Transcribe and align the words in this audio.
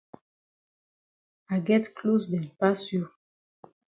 I 1.55 1.57
get 1.69 1.85
closs 1.99 2.25
dem 2.31 2.45
pass 2.59 2.79
you. 2.93 3.03